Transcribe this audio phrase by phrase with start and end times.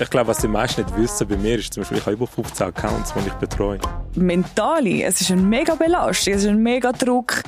[0.00, 2.26] Ich glaube, was die meisten nicht wissen bei mir ist zum Beispiel, ich habe über
[2.28, 3.80] 15 Accounts, die ich betreue.
[4.14, 7.42] Mentali, es ist ein mega Belastung, es ist ein mega Druck.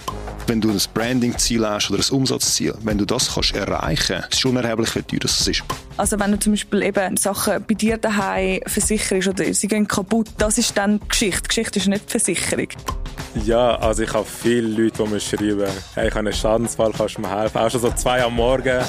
[0.49, 4.35] Wenn du ein Branding-Ziel hast oder ein Umsatzziel, wenn du das kannst erreichen kannst, ist
[4.35, 5.63] es schon unerheblich, wie teuer das ist.
[5.97, 10.27] Also wenn du zum Beispiel eben Sachen bei dir daheim versicherst oder sie gehen kaputt,
[10.39, 11.43] das ist dann die Geschichte.
[11.43, 12.69] Die Geschichte ist nicht die Versicherung.
[13.45, 17.17] Ja, also ich habe viele Leute, die mir schreiben, hey, ich habe einen Schadensfall, kannst
[17.17, 17.59] du mir helfen?
[17.59, 18.81] Auch schon so zwei am Morgen.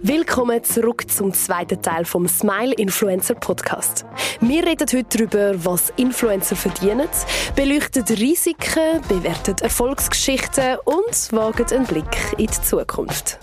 [0.00, 4.06] Willkommen zurück zum zweiten Teil vom Smile Influencer Podcast.
[4.40, 7.08] Wir reden heute darüber, was Influencer verdienen,
[7.56, 13.40] beleuchten Risiken, bewerten Erfolgsgeschichten und wagen einen Blick in die Zukunft.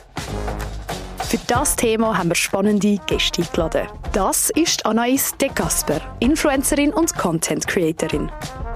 [1.28, 3.88] Für das Thema haben wir spannende Gäste eingeladen.
[4.14, 8.32] Das ist Anais de Gasper, Influencerin und Content Creatorin.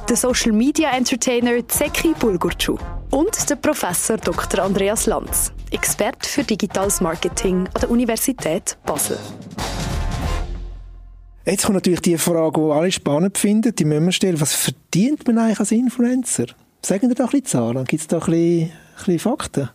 [0.10, 2.78] Der Social Media Entertainer Zeki Bulgurcu
[3.12, 4.64] und der Professor Dr.
[4.64, 9.18] Andreas Lanz, Experte für digitales Marketing an der Universität Basel.
[11.46, 14.40] Jetzt kommt natürlich die Frage, die alle spannend finden, die müssen wir stellen.
[14.40, 16.46] Was verdient man eigentlich als Influencer?
[16.86, 17.86] Sagen wir doch ein bisschen Zahlen.
[17.86, 19.70] Gibt es da ein bisschen Fakten?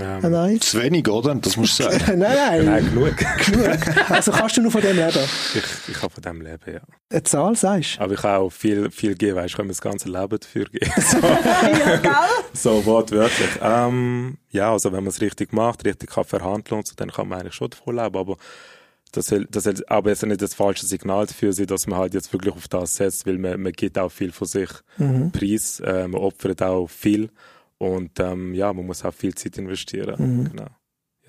[0.00, 0.60] Ähm, Nein.
[0.60, 1.34] Zu wenig, oder?
[1.34, 2.18] Das musst du sagen.
[2.18, 2.64] nein, nein.
[2.64, 3.14] Nein, genug.
[3.44, 4.10] Genug.
[4.10, 5.18] Also kannst du nur von dem leben?
[5.54, 6.80] Ich, ich habe von dem leben, ja.
[7.10, 9.82] Eine Zahl sagst Aber ich habe auch viel, viel geben, weißt, ich kann mir das
[9.82, 10.90] ganze Leben dafür geben.
[11.22, 12.12] ja, gell?
[12.54, 13.50] so wortwörtlich.
[13.60, 17.28] Ähm, ja, also wenn man es richtig macht, richtig kann verhandeln und so, dann kann
[17.28, 18.36] man eigentlich schon davon leben, aber
[19.12, 22.14] das soll, das soll aber jetzt nicht das falsche Signal dafür sein, dass man halt
[22.14, 24.70] jetzt wirklich auf das setzt, weil man, man gibt auch viel von sich
[25.32, 27.28] Preis, äh, man opfert auch viel
[27.82, 30.14] und ähm, ja, man muss auch viel Zeit investieren.
[30.50, 30.64] Genau.
[30.64, 30.70] du?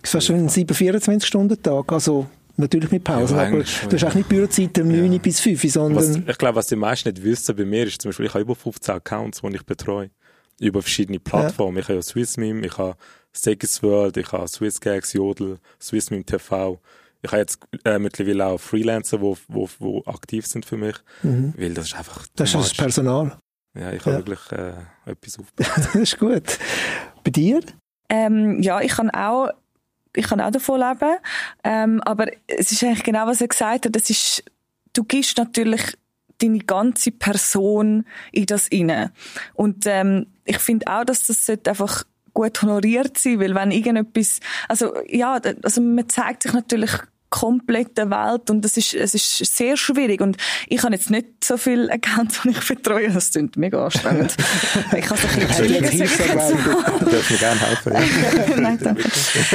[0.01, 1.91] Das ist ein 7-24-Stunden-Tag.
[1.91, 3.37] Also natürlich mit Pausen.
[3.37, 6.25] Ja, aber schon, du hast auch nicht Bürozeit um 9 bis 5, Was, sondern...
[6.29, 8.55] ich glaube, was die meisten nicht wissen bei mir ist zum Beispiel, ich habe über
[8.55, 10.11] 15 Accounts, die ich betreue.
[10.59, 11.79] Über verschiedene Plattformen.
[11.79, 12.95] Ich habe ja SwissMeme, ich habe
[13.31, 16.79] Segis World, ich habe SwissGags, Jodel, SwissMeme TV.
[17.23, 21.73] Ich habe jetzt äh, mittlerweile auch Freelancer, wo, wo, wo aktiv sind für mich, weil
[21.73, 22.73] das ist einfach das ist das.
[22.75, 23.39] Personal.
[23.75, 24.17] Ja, ich habe Ja.
[24.27, 24.73] wirklich äh,
[25.05, 25.73] etwas aufgebaut.
[25.77, 26.59] das ist gut.
[27.23, 27.61] Bei dir?
[28.09, 29.49] Ähm, ja, ich kann auch,
[30.15, 31.17] ich kann auch davon leben.
[31.63, 33.95] Ähm, aber es ist eigentlich genau, was er gesagt hat.
[33.95, 34.43] Das ist,
[34.93, 35.81] du gibst natürlich
[36.39, 39.11] deine ganze Person in das inne.
[39.53, 44.39] Und ähm, ich finde auch, dass das sollte einfach gut honoriert sein, weil wenn irgendetwas,
[44.67, 46.91] also ja, also man zeigt sich natürlich
[47.33, 51.43] komplett der Welt und es ist, es ist sehr schwierig und ich habe jetzt nicht
[51.43, 54.37] so viele Accounts, die ich betreue, das klingt mega anstrengend.
[54.95, 58.61] ich habe so ein bisschen Soll ich Heiligen, sag ich gerne helfen.
[58.61, 59.09] Nein, danke.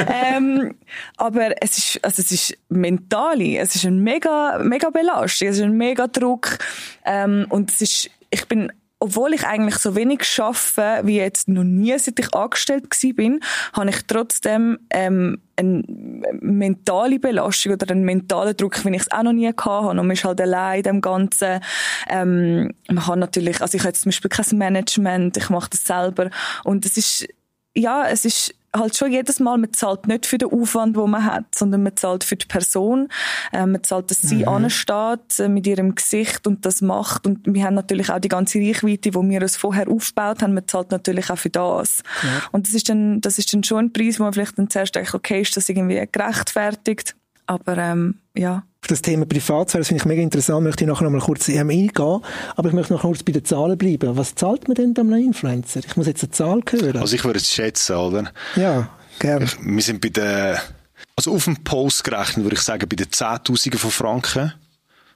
[0.08, 0.74] ähm,
[1.18, 5.62] aber es ist, also es ist mental, es ist ein mega, mega Belastung, es ist
[5.62, 6.58] ein mega Druck,
[7.04, 11.64] ähm, und es ist, ich bin, obwohl ich eigentlich so wenig schaffe, wie jetzt noch
[11.64, 13.41] nie, seit ich angestellt bin,
[13.72, 15.82] habe ich trotzdem, ähm, eine
[16.41, 19.88] mentale Belastung oder einen mentalen Druck, wie ich es auch noch nie habe.
[19.88, 21.60] Und man ist halt allein in dem Ganzen.
[22.08, 25.84] Ähm, man kann natürlich, also ich habe jetzt zum Beispiel kein Management, ich mache das
[25.84, 26.31] selber.
[26.64, 27.26] Und es ist,
[27.75, 31.24] ja, es ist halt schon jedes Mal, man zahlt nicht für den Aufwand, den man
[31.24, 33.08] hat, sondern man zahlt für die Person.
[33.52, 37.26] Äh, man zahlt, dass sie ansteht äh, mit ihrem Gesicht und das macht.
[37.26, 40.54] Und wir haben natürlich auch die ganze Reichweite, die wir uns vorher aufgebaut haben.
[40.54, 42.02] Man zahlt natürlich auch für das.
[42.52, 44.94] Und das ist dann, das ist dann schon ein Preis, wo man vielleicht dann zuerst
[44.94, 47.16] denkt, okay, ist das irgendwie gerechtfertigt?
[47.48, 48.62] Aber, ähm, ja.
[48.82, 51.48] Auf das Thema Privatsphäre, das finde ich mega interessant, möchte ich nachher noch mal kurz
[51.48, 51.91] eingehen.
[51.97, 54.16] Aber ich möchte noch kurz bei den Zahlen bleiben.
[54.16, 55.81] Was zahlt man denn einem Influencer?
[55.84, 56.98] Ich muss jetzt eine Zahl hören.
[56.98, 58.31] Also ich würde es schätzen, oder?
[58.54, 58.88] ja,
[59.19, 59.47] gerne.
[59.62, 60.56] Wir sind bei den,
[61.16, 64.53] also auf dem Post gerechnet, würde ich sagen, bei den Zehntausenden von Franken.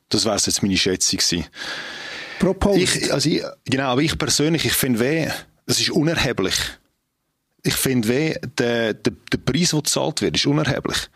[0.08, 1.46] Das wäre jetzt meine Schätzung gewesen.
[2.40, 2.78] Pro Post.
[2.78, 5.28] Ich, also ich, genau, aber ich persönlich, ich finde weh,
[5.66, 6.56] das ist unerheblich.
[7.62, 11.08] Ich finde weh, der, der, der Preis, der gezahlt wird, ist unerheblich.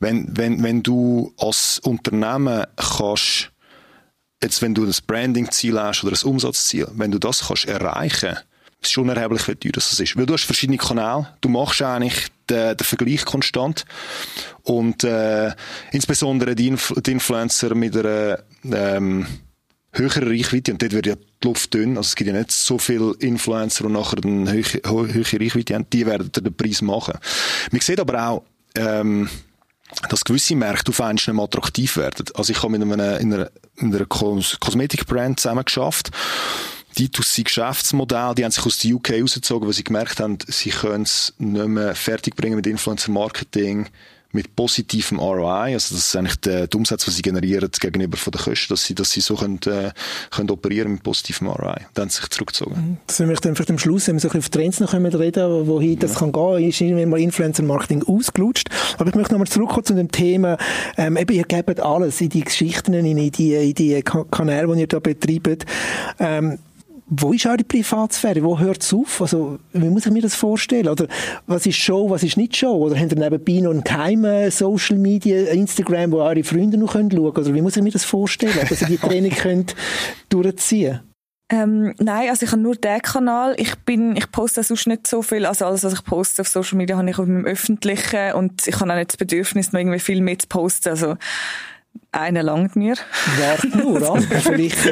[0.00, 3.50] Wenn, wenn, wenn du als Unternehmen kannst,
[4.42, 8.36] jetzt wenn du ein Branding-Ziel hast oder ein Umsatzziel, wenn du das kannst erreichen,
[8.80, 10.16] ist unerheblich, wie teuer das ist.
[10.16, 13.84] Weil du hast verschiedene Kanäle, du machst eigentlich den, den Vergleich konstant.
[14.62, 15.52] Und äh,
[15.90, 19.26] insbesondere die, Inf die Influencer mit einer ähm,
[19.92, 20.72] höhere Reichweite.
[20.72, 23.84] Und dort wird ja die Luft dünn, also es gibt ja nicht so viele Influencer,
[23.86, 27.18] die nachher eine höhere Reichweite haben, die werden den Preis machen.
[27.72, 28.44] Man sieht aber auch,
[28.76, 29.28] ähm,
[30.08, 32.26] dass gewisse Märkte auf einmal attraktiv werden.
[32.34, 33.00] Also ich habe mit einem, in
[33.32, 36.10] einer, in einer Kos Kosmetikbrand zusammen geschafft.
[36.96, 40.70] Die das Geschäftsmodell, die haben sich aus der UK rausgezogen, weil sie gemerkt haben, sie
[40.70, 43.88] können es nicht mehr fertig bringen mit Influencer Marketing
[44.32, 48.30] mit positivem ROI, also das ist eigentlich der, der Umsatz, den sie generieren gegenüber von
[48.30, 49.90] den Kosten, dass sie, dass sie so können, äh,
[50.30, 51.86] können operieren mit positivem ROI.
[51.94, 52.98] Dann sich zurückgezogen.
[53.06, 54.92] Das will ich dann vielleicht am Schluss, wenn wir so ein bisschen auf Trends noch
[54.92, 56.18] reden, wohin das ja.
[56.18, 58.68] kann gehen, ist irgendwann mal Influencer-Marketing ausgelutscht.
[58.98, 60.58] Aber ich möchte nochmal zurückkommen zu dem Thema,
[60.98, 64.86] ähm, eben, ihr gebt alles in die Geschichten, in die, in die Kanäle, die ihr
[64.88, 65.64] da betreibt.
[66.18, 66.58] Ähm,
[67.10, 68.42] wo ist eure Privatsphäre?
[68.42, 69.22] Wo hört es auf?
[69.22, 70.88] Also, wie muss ich mir das vorstellen?
[70.88, 71.06] Oder
[71.46, 72.74] was ist Show, was ist nicht Show?
[72.74, 77.08] Oder habt ihr nebenbei noch einen geheimen Social Media, Instagram, wo eure Freunde noch schauen
[77.08, 77.26] können?
[77.26, 79.74] Oder wie muss ich mir das vorstellen, dass ihr die Training könnt
[80.28, 81.00] durchziehen
[81.50, 83.54] ähm, nein, also ich habe nur den Kanal.
[83.56, 85.46] Ich bin, ich poste sonst nicht so viel.
[85.46, 88.78] Also alles, was ich poste auf Social Media, habe ich auf meinem öffentlichen und ich
[88.80, 90.90] habe auch nicht das Bedürfnis, noch irgendwie viel mehr zu posten.
[90.90, 91.16] Also
[92.10, 92.94] einer langt mir.
[93.38, 94.22] Warte nur an.
[94.42, 94.82] Vielleicht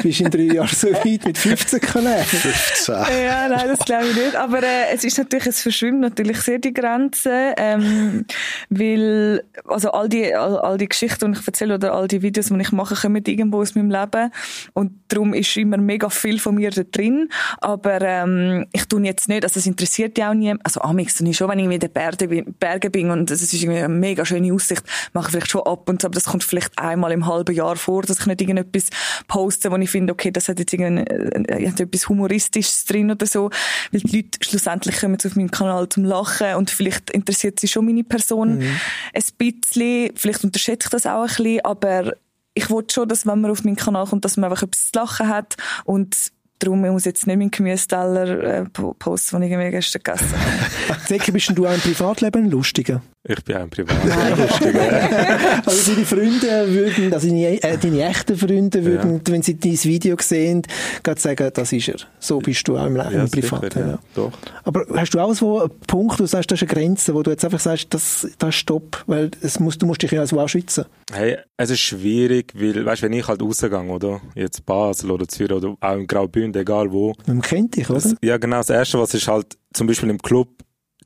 [0.00, 2.24] bist du in drei Jahren so weit mit 15 Kanälen.
[2.24, 2.94] 15.
[2.94, 4.36] Ja, nein, das glaube ich nicht.
[4.36, 7.52] Aber äh, es ist natürlich, es verschwimmt natürlich sehr die Grenzen.
[7.56, 8.26] Ähm,
[8.70, 12.46] weil, also all die, all, all die Geschichten, die ich erzähle oder all die Videos,
[12.46, 14.30] die ich mache, kommen irgendwo aus meinem Leben.
[14.72, 17.28] Und darum ist immer mega viel von mir da drin.
[17.60, 20.54] Aber ähm, ich tue jetzt nicht, also es interessiert ja auch nie.
[20.62, 23.80] Also amix tue ich schon, wenn ich in den Bergen bin, und es ist irgendwie
[23.80, 26.78] eine mega schöne Aussicht, mache ich vielleicht schon ab und zu, aber das kommt vielleicht
[26.78, 28.90] einmal im halben Jahr vor, dass ich nicht irgendetwas
[29.26, 33.48] poste, wo ich finde, okay, das hat jetzt irgendwie äh, etwas Humoristisches drin oder so,
[33.90, 37.86] weil die Leute schlussendlich kommen auf meinen Kanal zum Lachen und vielleicht interessiert sie schon
[37.86, 38.80] meine Person mhm.
[39.14, 42.12] ein bisschen, vielleicht unterschätze ich das auch ein bisschen, aber
[42.52, 44.98] ich wollte schon, dass wenn man auf meinen Kanal kommt, dass man einfach etwas zu
[44.98, 46.14] lachen hat und
[46.62, 51.00] Darum muss ich jetzt nicht meinen Gemüseteller äh, posten, den ich irgendwie gestern gegessen habe.
[51.06, 53.02] Zecke, bist du auch im Privatleben ein Lustiger?
[53.24, 55.62] Ich bin auch im Privatleben lustiger.
[55.64, 59.32] also deine Freunde würden, also deine, äh, deine echten Freunde würden, ja.
[59.32, 60.62] wenn sie dein Video sehen,
[61.04, 61.96] gerade sagen, das ist er.
[62.18, 63.90] So bist du auch im, ja, im Privatleben.
[63.90, 64.32] Ja, doch.
[64.64, 67.22] Aber hast du auch so einen Punkt, wo du sagst, das ist eine Grenze, wo
[67.22, 70.20] du jetzt einfach sagst, das, das ist Stopp, weil es muss, du musst dich ja
[70.20, 70.86] also auch schützen?
[71.12, 74.20] Hey, es ist schwierig, weil, weißt, wenn ich halt rausgehe, oder?
[74.34, 77.14] Jetzt Basel oder Zürich oder auch im Graubünden, egal wo.
[77.26, 78.00] Man kennt dich, oder?
[78.00, 78.58] Das, ja, genau.
[78.58, 80.48] Das Erste, was ist halt, zum Beispiel im Club,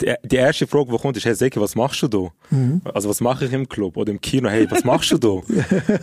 [0.01, 2.29] die, die erste Frage, die kommt, ist, hey Seki, was machst du da?
[2.51, 2.83] Mhm.
[2.93, 4.49] Also was mache ich im Club oder im Kino?
[4.49, 5.41] Hey, was machst du da?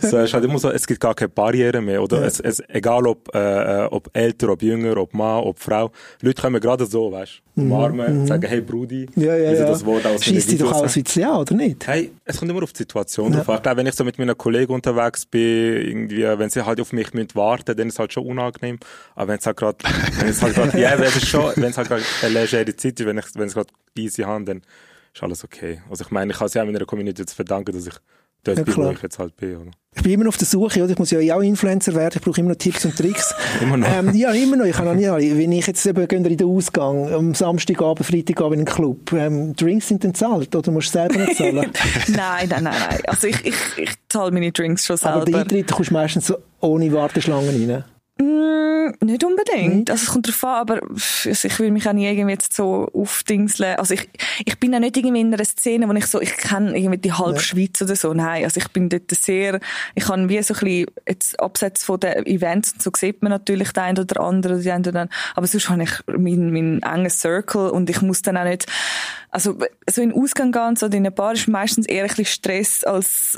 [0.00, 2.02] so, es halt immer so, es gibt gar keine Barriere mehr.
[2.02, 2.26] Oder ja.
[2.26, 5.90] es, es, egal ob, äh, ob älter, ob jünger, ob Mann, ob Frau.
[6.20, 7.53] Leute kommen gerade so, weißt du.
[7.56, 8.26] Umarmen, mhm.
[8.26, 9.06] sagen, hey Brudi.
[9.14, 9.66] Ja, ja, ja.
[9.66, 11.86] Das Wort aus Schießt dich doch aus wie ja, oder nicht?
[11.86, 13.42] Hey, es kommt immer auf die Situation ja.
[13.42, 13.56] drauf.
[13.56, 16.92] Ich glaube, wenn ich so mit meinen Kollegen unterwegs bin, irgendwie, wenn sie halt auf
[16.92, 18.78] mich müssen warten, dann ist es halt schon unangenehm.
[19.14, 19.78] Aber wenn es halt gerade,
[20.18, 22.98] wenn es halt gerade, ja, wenn es schon, wenn es halt gerade eine legere Zeit
[22.98, 24.62] ist, wenn ich, wenn es gerade easy haben, dann
[25.14, 25.80] ist alles okay.
[25.88, 27.94] Also ich meine, ich kann es ja meiner Community zu verdanken, dass ich
[28.44, 29.56] dort ja, bin, wo ich jetzt halt bin.
[29.56, 29.70] Oder?
[29.96, 30.92] Ich bin immer noch auf der Suche, oder?
[30.92, 32.14] Ich muss ja auch Influencer werden.
[32.16, 33.34] Ich brauche immer noch Tipps und Tricks.
[33.60, 33.88] immer noch?
[33.88, 34.64] Ähm, ja, immer noch.
[34.64, 38.64] Ich kann auch nicht, wenn ich jetzt eben in den Ausgang, am Samstagabend, Freitagabend in
[38.64, 41.54] den Club, ähm, Drinks sind dann zahlt, oder musst du selber nicht zahlen?
[42.08, 43.00] nein, nein, nein, nein.
[43.06, 45.16] Also ich, ich, ich zahle meine Drinks schon selber.
[45.16, 47.84] Aber der Eintritt kommst du meistens so ohne Warteschlangen rein.
[48.16, 49.88] Mm, nicht unbedingt.
[49.88, 49.92] Mhm.
[49.92, 52.88] Also es kommt darauf an, aber also ich will mich auch nie irgendwie jetzt so
[52.94, 53.76] aufdingseln.
[53.76, 54.08] Also ich,
[54.44, 57.12] ich bin auch nicht irgendwie in einer Szene, wo ich so, ich kenne irgendwie die
[57.12, 57.40] halbe ja.
[57.40, 58.14] Schweiz oder so.
[58.14, 59.58] Nein, also ich bin dort sehr,
[59.96, 63.72] ich kann wie so ein bisschen, jetzt abseits von den Events, so sieht man natürlich
[63.72, 67.10] den einen oder anderen, die einen oder anderen, aber sonst habe ich meinen mein engen
[67.10, 68.66] Circle und ich muss dann auch nicht,
[69.30, 69.58] also
[69.90, 73.36] so in Ausgang gehen, so in einer Bar ist meistens eher ein bisschen Stress, als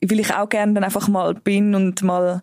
[0.00, 2.42] weil ich auch gerne dann einfach mal bin und mal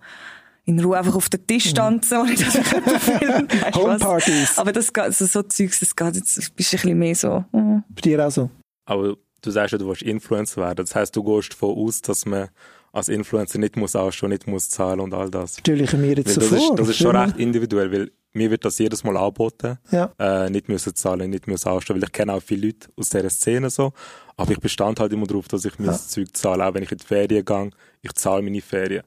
[0.68, 1.76] in Ruhe einfach auf den Tisch mhm.
[1.76, 4.58] tanzen, ohne dass ich filmen Homepartys.
[4.58, 7.46] Aber das geht, also so Zeugs, das geht jetzt, bist ein bisschen mehr so.
[7.54, 7.84] Mhm.
[7.90, 8.50] Bei dir auch so?
[8.86, 10.76] Aber du sagst ja, du willst Influencer werden.
[10.76, 12.50] Das heisst, du gehst davon aus, dass man
[12.92, 15.58] als Influencer nicht muss ausschauen, nicht muss zahlen und all das.
[15.58, 16.58] Stelle ich mir jetzt so das vor.
[16.58, 19.78] Ist, das ist schon recht individuell, weil mir wird das jedes Mal angeboten.
[19.92, 20.12] Ja.
[20.20, 23.30] Äh, nicht müssen zahlen, nicht müssen ausschauen, weil ich kenne auch viele Leute aus dieser
[23.30, 23.94] Szene so.
[24.36, 25.92] Aber ich bestand halt immer darauf, dass ich mir ja.
[25.94, 26.66] das Zeug zahle.
[26.66, 27.70] Auch wenn ich in die Ferien gehe,
[28.02, 29.04] ich zahle meine Ferien.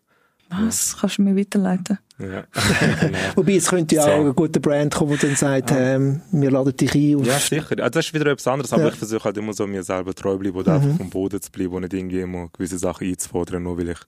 [0.51, 0.97] Was?
[0.99, 1.99] Kannst du mir weiterleiten?
[2.19, 2.45] Ja.
[3.37, 5.95] Wobei, es könnte ja auch ein guter Brand kommen, der dann sagt, ja.
[5.95, 7.25] ähm, wir laden dich ein.
[7.25, 7.71] ja, sicher.
[7.71, 8.89] Also das ist wieder etwas anderes, aber ja.
[8.89, 10.85] ich versuche halt immer so mir selber treu bleiben oder mhm.
[10.85, 14.01] einfach vom Boden zu bleiben und nicht irgendwie immer gewisse Sachen einzufordern, nur weil ich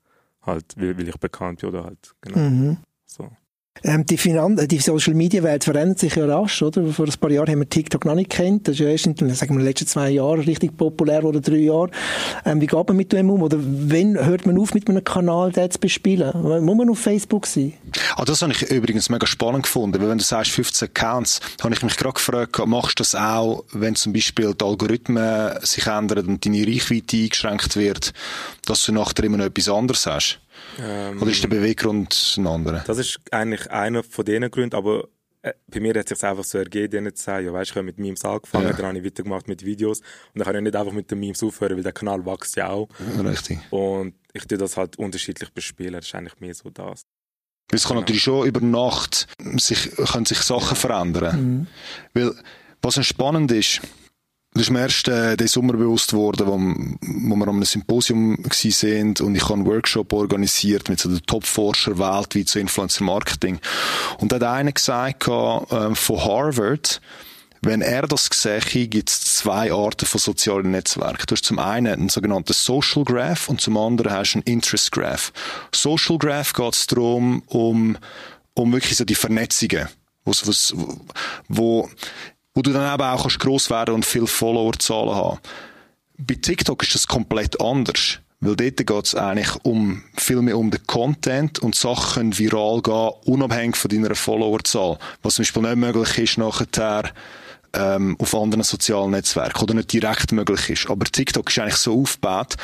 [0.43, 2.39] halt, weil, weil ich bekannt bin oder halt, genau.
[2.39, 2.77] Mhm.
[3.07, 3.31] So.
[3.85, 6.87] Ähm, die, Finan die Social Media Welt verändert sich ja rasch, oder?
[6.93, 8.69] Vor ein paar Jahren haben wir TikTok noch nicht kennt.
[8.69, 11.57] Das ist ja erst in, sagen wir, den letzten zwei Jahren richtig populär oder drei
[11.57, 11.91] Jahre.
[12.45, 13.43] Ähm, wie geht man mit dem um?
[13.43, 16.31] Oder wenn hört man auf, mit einem Kanal den zu bespielen?
[16.65, 17.73] Muss man auf Facebook sein?
[18.15, 21.75] Ah, das habe ich übrigens mega spannend gefunden, weil wenn du sagst 15 Accounts, habe
[21.75, 26.27] ich mich gerade gefragt, machst du das auch, wenn zum Beispiel die Algorithmen sich ändern
[26.27, 28.13] und deine Reichweite eingeschränkt wird,
[28.65, 30.42] dass du nachher immer noch etwas anderes hast?
[30.81, 32.83] Ähm, Oder ist der Beweggrund ein anderer?
[32.87, 35.09] Das ist eigentlich einer von diesen Gründen, aber
[35.43, 37.77] äh, bei mir hat es sich einfach so ergeben, denen zu sagen, ja, weißt, ich
[37.77, 38.73] habe mit Memes angefangen, Ja.
[38.73, 40.07] dann habe ich weitergemacht mit Videos und
[40.39, 42.89] dann kann ich nicht einfach mit den Memes aufhören, weil der Kanal wächst ja auch.
[43.19, 43.59] Richtig.
[43.71, 47.03] Und ich tue das halt unterschiedlich bespielen, das ist eigentlich mehr so das.
[47.71, 48.01] Es kann Genau.
[48.01, 49.27] natürlich schon über Nacht
[49.57, 51.67] sich, können sich Sachen verändern.
[52.15, 52.35] Weil,
[52.83, 53.81] was spannend ist,
[54.55, 58.37] das ist mir erst äh, den Sommer bewusst worden, wo, wo wir an einem Symposium
[58.53, 63.61] sind und ich habe einen Workshop organisiert mit so den Top-Forscher weltweit zu Influencer Marketing.
[64.19, 67.01] Und da hat einer gesagt äh, von Harvard,
[67.65, 71.25] wenn er das sehe, gibt es zwei Arten von sozialen Netzwerken.
[71.29, 74.91] Du hast zum einen einen sogenannten Social Graph und zum anderen hast du einen Interest
[74.91, 75.33] Graph.
[75.73, 77.97] Social Graph geht es darum, um,
[78.55, 79.89] um wirklich so die Vernetzungen,
[80.25, 80.75] wo's, wo's,
[81.49, 81.89] wo,
[82.55, 85.39] wo du dann eben auch kannst gross werden und viel Followerzahlen haben.
[86.19, 88.19] Bei TikTok ist das komplett anders.
[88.45, 92.83] Weil dort geht es eigentlich um, viel mehr um den Content und Sachen können viral
[92.83, 94.99] gehen, unabhängig von deiner Followerzahl.
[95.23, 97.13] Was zum Beispiel nicht möglich ist nachher,
[97.73, 100.91] ähm, auf anderen sozialen Netzwerken oder nicht direkt möglich ist.
[100.91, 102.57] Aber TikTok ist eigentlich so aufgebaut,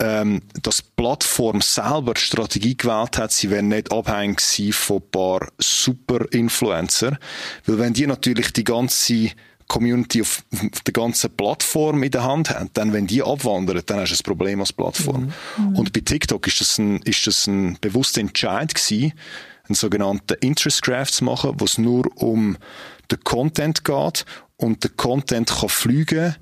[0.00, 4.98] ähm, dass die Plattform selber die Strategie gewählt hat, sie werden nicht abhängig sein von
[4.98, 7.18] ein paar super Influencer.
[7.64, 9.30] Weil wenn die natürlich die ganze
[9.68, 14.00] Community auf, auf der ganzen Plattform in der Hand haben, dann wenn die abwandern, dann
[14.00, 15.32] hast du ein Problem als Plattform.
[15.74, 19.12] Und bei TikTok ist das ein, ist das ein bewusster Entscheid gewesen,
[19.64, 22.56] einen sogenannten Interest Graph zu machen, wo es nur um
[23.10, 24.24] den Content geht
[24.56, 26.36] und der Content kann fliegen,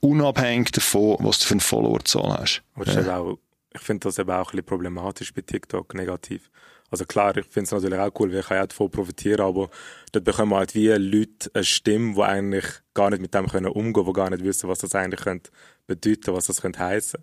[0.00, 2.62] unabhängig davon, was du für eine Followerzahl hast.
[3.08, 3.38] Auch,
[3.72, 6.50] ich finde das eben auch ein bisschen problematisch bei TikTok, negativ.
[6.90, 9.70] Also klar, ich finde es natürlich auch cool, weil ich kann ja davon profitieren, aber
[10.10, 12.64] dort bekommen halt wie Leute eine Stimme, die eigentlich
[12.94, 15.50] gar nicht mit dem können umgehen, die gar nicht wissen, was das eigentlich könnte
[15.86, 17.22] bedeuten, was das könnte heißen.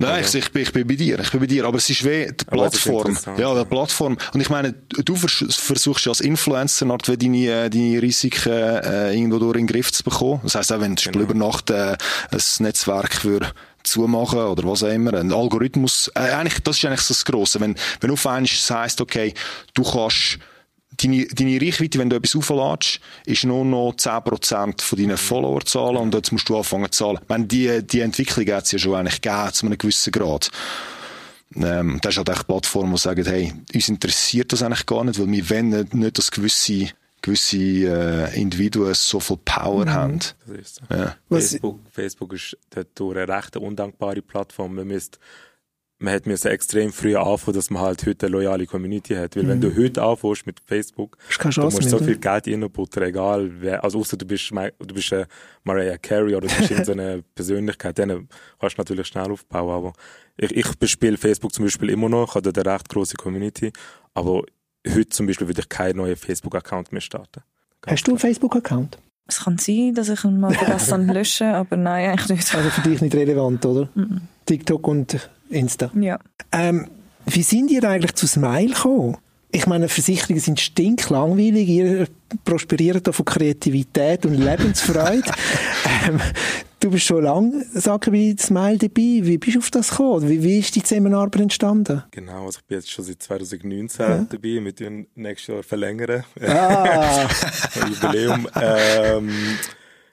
[0.00, 1.90] Nein, Also- ich, ich, bin, ich bin bei dir, ich bin bei dir, aber es
[1.90, 3.18] ist wie die ist Plattform.
[3.36, 4.16] Ja, die Plattform.
[4.32, 9.12] Und ich meine, du vers versuchst ja als Influencer wie deine, äh, deine Risiken äh,
[9.12, 10.38] irgendwo durch in den Griff zu bekommen.
[10.44, 11.24] Das heisst auch, wenn du Genau.
[11.24, 11.96] über Nacht äh,
[12.30, 13.40] ein Netzwerk für
[13.82, 17.58] zumachen oder was auch immer, ein Algorithmus, äh, eigentlich, das ist eigentlich so das Grosse.
[17.58, 19.34] Wenn, wenn auf einmal heisst, okay,
[19.74, 20.38] du kannst
[21.02, 26.14] deine, deine Reichweite, wenn du etwas aufladest, ist nur noch 10% von deinen Followerzahlen und
[26.14, 27.18] jetzt musst du anfangen zu zahlen.
[27.22, 30.50] Ich meine, die, die Entwicklung hat es ja schon eigentlich gegeben, zu einem gewissen Grad.
[31.56, 35.18] Ähm, das ist halt echt Plattformen, die sagen, hey, uns interessiert das eigentlich gar nicht,
[35.18, 36.88] weil wir wollen nicht, nicht dass gewisse,
[37.22, 40.18] gewisse äh, Individuen so viel Power haben.
[40.18, 40.94] Das ist so.
[40.94, 41.16] Ja.
[41.30, 44.74] Facebook, Facebook ist dort durch eine recht undankbare Plattform.
[44.74, 45.18] Man müsste
[45.98, 49.36] man hätte müssen extrem früh anfangen, dass man halt heute eine loyale Community hat.
[49.36, 52.18] Weil wenn du heute anfängst mit Facebook, du musst so viel?
[52.18, 55.26] Geld reinbuttern, egal wer, also außer du bist, du bist äh,
[55.64, 58.28] Mariah Carey oder du bist irgendeine Persönlichkeit, dann
[58.60, 59.92] kannst du natürlich schnell aufbauen, aber
[60.36, 63.72] ich, ich bespiele Facebook zum Beispiel immer noch, ich habe eine recht grosse Community,
[64.14, 64.42] aber
[64.86, 67.42] heute zum Beispiel würde ich keinen neuen Facebook-Account mehr starten.
[67.80, 68.18] Ganz Hast du einen.
[68.20, 68.98] Facebook-Account?
[69.28, 72.54] Es kann sein, dass ich ihn mal verlasse und lösche, aber nein, eigentlich nicht.
[72.54, 73.88] Also für dich nicht relevant, oder?
[74.46, 75.90] TikTok und Insta.
[75.94, 76.18] Ja.
[76.50, 76.88] Ähm,
[77.26, 79.18] wie sind ihr eigentlich zu Smile gekommen?
[79.50, 81.68] Ich meine, Versicherungen sind stinklangweilig.
[81.68, 82.08] Ihr
[82.44, 85.22] prosperiert da von Kreativität und Lebensfreude.
[86.06, 86.20] ähm,
[86.80, 89.20] du bist schon lange, sagen wir, bei Smile dabei.
[89.26, 90.28] Wie bist du auf das gekommen?
[90.28, 92.02] Wie, wie ist die Zusammenarbeit entstanden?
[92.10, 96.24] Genau, also ich bin jetzt schon seit 2019 dabei, mit dem nächstes Jahr verlängern.
[96.40, 97.28] Ah,
[97.88, 98.48] Jubiläum.
[98.60, 99.30] ähm,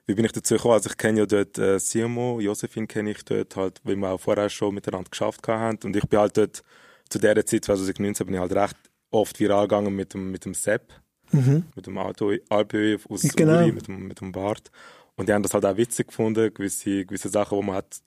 [0.08, 0.76] wie bin ich dazu gekommen?
[0.76, 4.20] Also ich kenne ja dort äh, Simo, Josephine kenne ich dort halt, weil wir auch
[4.20, 5.80] vorher schon miteinander geschafft haben.
[5.84, 6.64] Und ich bin halt dort,
[7.10, 8.76] zu der Zeit, 2019, bin ich halt recht
[9.12, 10.92] oft viral gegangen mit dem, mit dem Sepp,
[11.32, 13.62] mit dem Auto, Alpö aus Genau.
[13.64, 14.70] Uri, mit dem, mit dem Bart.
[15.16, 18.02] Und die haben das halt auch witzig gefunden, gewisse, gewisse Sachen, die man hat,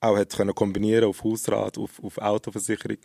[0.00, 2.98] auch hat können kombinieren auf Hausrat, auf, auf Autoversicherung.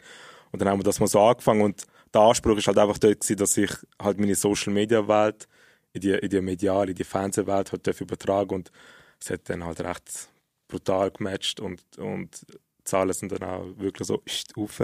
[0.51, 3.19] Und dann haben wir das mal so angefangen und der Anspruch ist halt einfach dort
[3.19, 5.48] gewesen, dass ich halt meine Social Media Welt
[5.93, 8.72] in die, in die mediale, in die Fernsehwelt halt übertragen und
[9.19, 10.29] es hat dann halt recht
[10.67, 14.22] brutal gematcht und, und die Zahlen sind dann auch wirklich so
[14.57, 14.81] rauf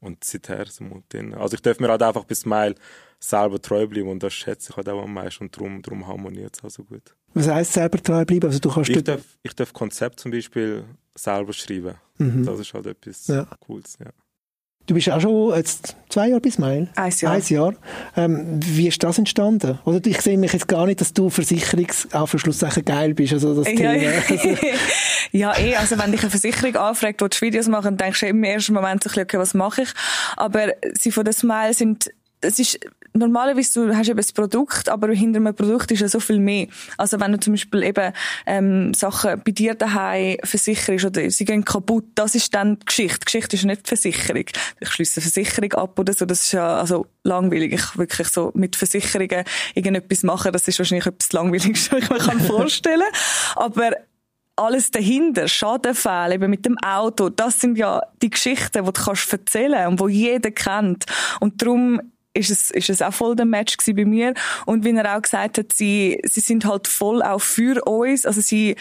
[0.00, 1.40] und seither sind wir.
[1.40, 2.74] Also ich darf mir halt einfach bis Smile
[3.18, 6.56] selber treu bleiben und das schätze ich halt auch am meisten und darum, darum harmoniert
[6.56, 7.14] es auch so gut.
[7.34, 8.46] Was heisst selber treu bleiben?
[8.46, 11.94] Also du kannst Ich darf, ich darf Konzept zum Beispiel selber schreiben.
[12.18, 12.44] Mhm.
[12.46, 13.46] Das ist halt etwas Ja.
[13.60, 13.96] Cooles.
[14.00, 14.10] Ja.
[14.86, 16.88] Du bist auch schon jetzt zwei Jahre bei Smile.
[16.94, 17.32] Ein Jahr.
[17.32, 17.74] Ein Jahr.
[18.16, 19.78] Ähm, wie ist das entstanden?
[19.86, 23.32] Oder ich sehe mich jetzt gar nicht, dass du Versicherungsaufschlusssachen geil bist.
[23.32, 24.12] Also das Ja, Thema.
[24.28, 24.48] Also,
[25.32, 28.44] ja, eh, also wenn dich eine Versicherung anfragt, willst du Videos machen, denkst du im
[28.44, 29.88] ersten Moment so ein bisschen, okay, was mache ich?
[30.36, 32.10] Aber sie von der Smile sind,
[32.42, 32.78] es ist,
[33.14, 36.66] normalerweise du hast eben das Produkt, aber hinter einem Produkt ist ja so viel mehr.
[36.98, 38.12] Also wenn du zum Beispiel eben
[38.44, 43.24] ähm, Sachen bei dir daheim versicherst oder sie gehen kaputt, das ist dann die Geschichte.
[43.24, 44.44] Geschichte ist nicht die Versicherung.
[44.80, 47.72] Ich schließe Versicherung ab oder so, das ist ja also langweilig.
[47.72, 49.44] Ich wirklich so mit Versicherungen
[49.74, 53.02] irgendetwas machen, das ist wahrscheinlich etwas langweiligste, was ich mir kann vorstellen.
[53.54, 53.92] Aber
[54.56, 59.32] alles dahinter, Schadenfälle, eben mit dem Auto, das sind ja die Geschichten, die du kannst
[59.32, 61.06] erzählen und wo jeder kennt.
[61.40, 62.00] Und darum
[62.34, 64.34] ist es, ist es auch voll der Match bei mir.
[64.66, 68.26] Und wie er auch gesagt hat, sie, sie sind halt voll auch für uns.
[68.26, 68.76] Also sie,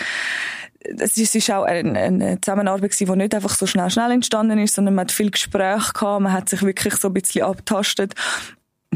[0.83, 4.95] es ist auch eine, eine Zusammenarbeit die nicht einfach so schnell, schnell entstanden ist, sondern
[4.95, 8.13] man hat viel Gespräch gehabt, man hat sich wirklich so ein bisschen abtastet.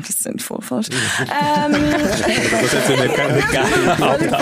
[0.06, 0.90] Das sind voll falsch.
[0.90, 4.38] ähm, das nicht, nicht gerne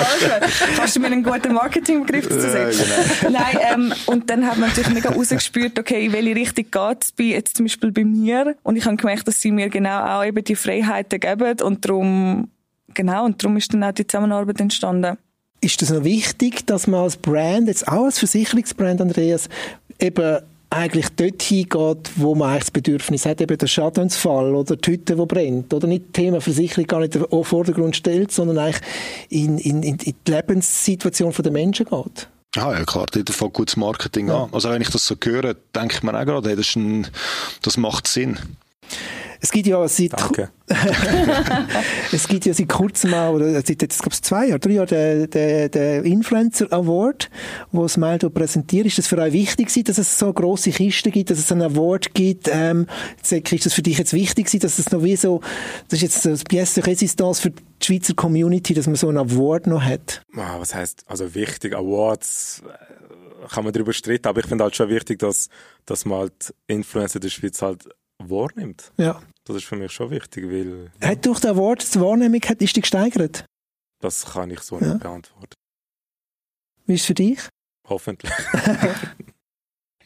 [0.76, 2.72] Kannst du mir einen guten Marketingbegriff sagen?
[2.72, 3.40] Äh, genau.
[3.40, 7.12] Nein, ähm, und dann hat man natürlich mega rausgespürt, okay, in welche Richtung geht es
[7.12, 8.56] bei, jetzt zum Beispiel bei mir.
[8.64, 12.50] Und ich habe gemerkt, dass sie mir genau auch eben die Freiheiten geben und darum,
[12.94, 15.18] genau, und darum ist dann auch die Zusammenarbeit entstanden.
[15.62, 19.50] Ist das noch wichtig, dass man als Brand, jetzt auch als Versicherungsbrand, Andreas,
[20.00, 20.40] eben
[20.76, 25.16] eigentlich dort hingeht, wo man eigentlich das Bedürfnis hat, eben der Schadensfall oder die Hütte,
[25.16, 25.74] die brennt.
[25.74, 28.82] Oder nicht Thema Versicherung gar nicht auf Vordergrund stellt, sondern eigentlich
[29.30, 32.28] in, in, in die Lebenssituation der Menschen geht.
[32.58, 34.44] Ah, ja, klar, dort fängt gutes Marketing ja.
[34.44, 34.50] an.
[34.52, 37.08] Also wenn ich das so höre, denke ich mir auch gerade, hey, das, ein,
[37.62, 38.38] das macht Sinn.
[39.46, 40.12] Es gibt ja seit,
[42.12, 44.88] es gibt ja seit kurzem auch, oder seit jetzt, glaube ich, zwei Jahren, drei Jahren,
[44.88, 47.30] den, den, den Influencer Award,
[47.72, 48.88] wo das Meldo präsentiert.
[48.88, 52.16] Ist das für euch wichtig dass es so grosse Kisten gibt, dass es einen Award
[52.16, 52.50] gibt?
[52.52, 52.88] Ähm,
[53.22, 55.42] ist das für dich jetzt wichtig dass es noch wie so,
[55.90, 59.20] das ist jetzt das Pièce de Résistance für die Schweizer Community, dass man so einen
[59.20, 60.24] Award noch hat?
[60.36, 61.76] Ah, was heißt also wichtig?
[61.76, 65.50] Awards äh, kann man darüber streiten, aber ich finde halt schon wichtig, dass,
[65.86, 67.88] dass man halt Influencer der Schweiz halt
[68.30, 68.92] wahrnimmt.
[68.98, 69.22] Ja.
[69.46, 70.92] Das ist für mich schon wichtig, weil...
[71.02, 71.10] Ja.
[71.10, 73.46] Hat durch den Award die Wahrnehmung, hat, ist die gesteigert?
[74.02, 74.88] Das kann ich so ja.
[74.88, 75.54] nicht beantworten.
[76.86, 77.40] Wie ist es für dich?
[77.88, 78.32] Hoffentlich.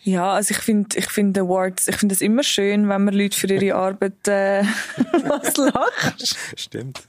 [0.02, 3.38] Ja, also ich finde, ich finde Awards, ich finde es immer schön, wenn man Leute
[3.38, 4.64] für ihre Arbeit äh,
[5.28, 6.38] was lacht.
[6.56, 7.02] Stimmt.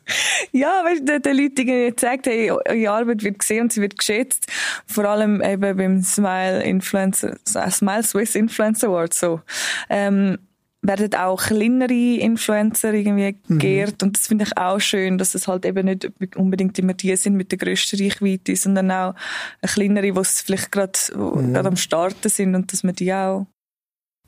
[0.51, 3.97] Ja, weißt du, den Leuten irgendwie zeigt, hey, eure Arbeit wird gesehen und sie wird
[3.97, 4.47] geschätzt.
[4.87, 9.41] Vor allem eben beim Smile Influencer, Smile Swiss Influencer Award so.
[9.89, 10.39] Ähm,
[10.83, 13.59] werden auch kleinere Influencer irgendwie mhm.
[13.59, 14.03] geehrt.
[14.03, 14.09] Mhm.
[14.09, 17.37] Und das finde ich auch schön, dass es halt eben nicht unbedingt immer die sind
[17.37, 19.15] mit der grössten Reichweite, sondern auch
[19.63, 21.57] kleinere, die vielleicht gerade mhm.
[21.57, 23.47] am Starten sind und dass man die auch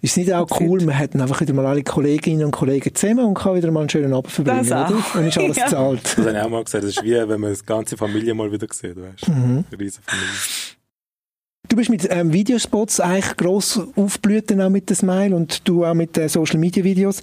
[0.03, 3.35] ist nicht auch cool, man hat einfach wieder mal alle Kolleginnen und Kollegen zusammen und
[3.35, 5.05] kann wieder mal einen schönen Abend verbringen, das oder?
[5.15, 5.67] Dann ist alles ja.
[5.69, 6.05] zahlt.
[6.05, 8.51] Das habe ich auch mal gesagt, das ist wie, wenn man die ganze Familie mal
[8.51, 9.31] wieder sieht, weißt du?
[9.31, 9.65] Mhm.
[9.71, 10.29] Eine riesige Familie.
[11.69, 15.95] Du bist mit ähm, Videospots eigentlich gross aufblüht auch mit dem Smile und du auch
[15.95, 17.23] mit äh, Social Media Videos.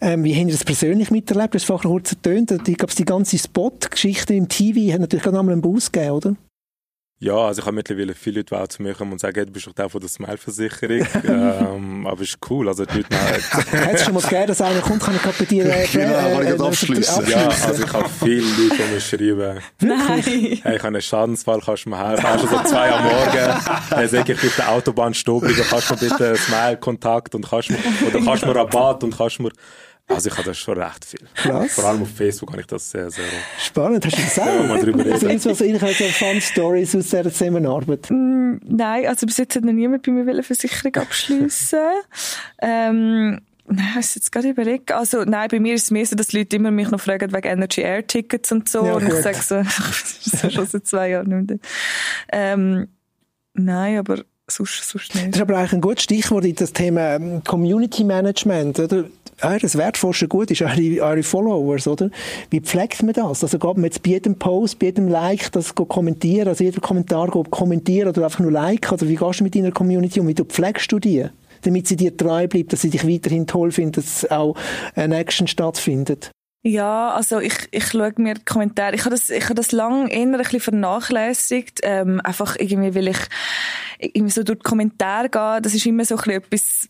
[0.00, 1.52] Ähm, wie haben Sie das persönlich miterlebt?
[1.52, 2.50] Du hast vorhin kurz ertönt.
[2.66, 6.36] Ich glaube, die ganze Spot-Geschichte im TV hat natürlich gerade einmal einen Boost gegeben, oder?
[7.22, 9.44] Ja, also ich habe mittlerweile viele Leute, die auch zu mir kommen und sagen, hey,
[9.44, 11.06] du bist doch der von der Smile-Versicherung.
[11.28, 13.14] ähm, aber ist cool, also die Leute...
[13.14, 16.58] Hat es schon mal gegeben, dass einer kommt, kann ich bei dir äh, äh, äh,
[16.58, 17.28] abschließen.
[17.28, 19.60] Ja, also ich habe viele Leute, die mir schreiben.
[19.80, 20.22] Nein.
[20.22, 22.24] Hey, ich habe einen Schadensfall, kannst du mir helfen?
[22.24, 23.60] Hast du so zwei am Morgen?
[23.90, 27.78] Dann sage ich, auf der Autobahn stobrig, kannst du mir bitte Smile-Kontakt und kannst mir,
[28.08, 29.50] oder kannst mir Rabatt und kannst mir...
[30.10, 31.20] Also ich habe das schon recht viel.
[31.34, 31.74] Krass.
[31.74, 33.24] Vor allem auf Facebook habe ich das sehr, sehr
[33.58, 34.04] Spannend.
[34.04, 34.66] Hast du das auch?
[34.66, 35.28] mal drüber reden.
[35.28, 38.10] Habe so Fun-Stories aus dieser Zusammenarbeit.
[38.10, 41.78] Mm, nein, also bis jetzt hat noch niemand bei mir eine Versicherung abschliessen.
[42.62, 43.40] ähm,
[43.72, 44.90] Nein, hast du jetzt gerade überlegt?
[44.90, 47.32] Also, nein, bei mir ist es mehr so, dass die Leute immer mich noch fragen
[47.32, 48.84] wegen Energy Air Tickets und so.
[48.84, 51.58] Ja, und ich sage so, das ist schon seit zwei Jahren nicht mehr.
[52.32, 52.88] Ähm,
[53.54, 55.28] nein, aber sonst, sonst nicht.
[55.28, 59.04] Das ist aber eigentlich ein gutes Stichwort in das Thema ähm, Community Management, oder?
[59.42, 62.10] Ja, das wertvollste Gut ist eure, eure Followers, oder?
[62.50, 63.42] Wie pflegt man das?
[63.42, 67.28] Also geht man jetzt bei jedem Post, bei jedem Like das kommentieren, also jeder Kommentar
[67.28, 70.28] kommentieren oder einfach nur liken, oder wie gehst du mit deiner Community um?
[70.28, 71.26] Wie pflegst du die?
[71.62, 74.56] Damit sie dir treu bleibt, dass sie dich weiterhin toll finden, dass auch
[74.94, 76.30] eine Action stattfindet?
[76.62, 80.08] Ja, also ich, ich schaue mir die Kommentare, ich habe das, ich habe das lang
[80.08, 83.18] eher ein bisschen vernachlässigt, ähm, einfach irgendwie, weil ich
[83.98, 86.88] irgendwie so durch die Kommentare gehe, das ist immer so ein bisschen etwas,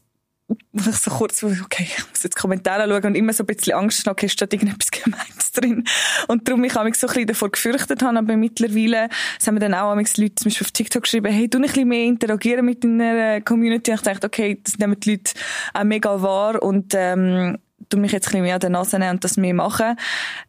[0.72, 3.74] wo ich so kurz, okay, ich muss jetzt Kommentare schauen und immer so ein bisschen
[3.74, 5.84] Angst habe, okay, steht irgendetwas Gemeines drin.
[6.26, 9.60] Und darum ich mich so ein bisschen davor gefürchtet habe, aber mittlerweile das haben wir
[9.60, 12.82] dann auch Leute zum Beispiel auf TikTok geschrieben, hey, du ein bisschen mehr interagieren mit
[12.82, 13.92] deiner Community.
[13.92, 15.32] Und ich dachte, okay, das nehmen die Leute
[15.74, 17.56] auch mega wahr und ähm,
[17.90, 19.96] du mich jetzt ein bisschen mehr an der Nase nehmen und das mehr machen.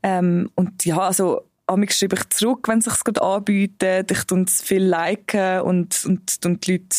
[0.03, 4.11] Ähm, und ja, also amix schreibe ich zurück, wenn es sich gerade anbietet.
[4.11, 6.97] Ich tue es viel liken und, und, und die Leute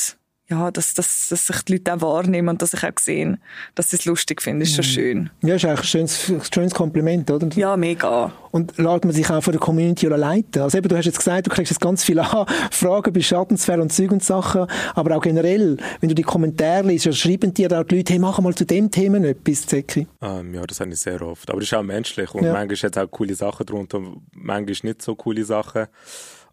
[0.52, 3.38] ja, dass, dass, dass sich die Leute auch wahrnehmen und dass ich auch sehe,
[3.74, 5.30] dass sie es lustig finden, ist schon schön.
[5.42, 7.48] Ja, ist eigentlich ein schönes, schönes Kompliment, oder?
[7.56, 8.32] Ja, mega.
[8.50, 10.62] Und lässt man sich auch von der Community leiten.
[10.62, 12.24] Also eben, du hast jetzt gesagt, du kriegst jetzt ganz viele
[12.70, 17.14] Fragen bei Schattensphäre und Zeug und Sachen, aber auch generell, wenn du die Kommentare liest,
[17.16, 20.06] schreiben dir auch die Leute, hey, mach mal zu dem Thema etwas, Zeki.
[20.20, 21.50] Ähm, ja, das habe ich sehr oft.
[21.50, 22.52] Aber das ist auch menschlich und ja.
[22.52, 24.00] manchmal hat es auch coole Sachen drunter,
[24.32, 25.86] manchmal nicht so coole Sachen.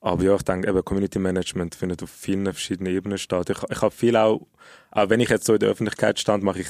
[0.01, 3.49] Aber ja, ich denke, eben Community Management findet auf vielen verschiedenen Ebenen statt.
[3.49, 4.47] Ich, ich habe viel auch,
[4.91, 6.67] auch wenn ich jetzt so in der Öffentlichkeit stand, mache ich